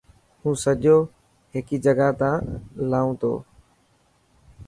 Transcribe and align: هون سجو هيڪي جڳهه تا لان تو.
هون 0.41 0.53
سجو 0.65 0.95
هيڪي 1.53 1.77
جڳهه 1.85 2.09
تا 2.19 2.31
لان 2.89 3.07
تو. 3.21 3.33